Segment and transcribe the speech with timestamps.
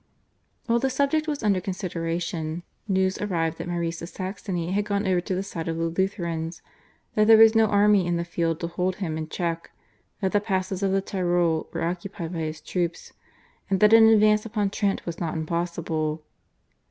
[0.65, 5.21] While the subject was under consideration news arrived that Maurice of Saxony had gone over
[5.21, 6.63] to the side of the Lutherans,
[7.13, 9.69] that there was no army in the field to hold him in check,
[10.19, 13.13] that the passes of the Tyrol were occupied by his troops,
[13.69, 16.23] and that an advance upon Trent was not impossible.